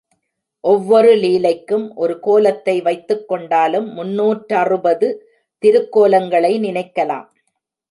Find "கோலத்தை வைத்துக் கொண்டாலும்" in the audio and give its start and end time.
2.19-3.87